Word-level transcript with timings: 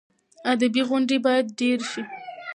ادبي 0.51 0.81
غونډې 0.89 1.17
باید 1.25 1.45
ډېرې 1.59 1.85
شي. 1.91 2.01